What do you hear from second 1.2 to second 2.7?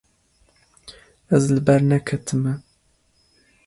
Ez li ber neketime.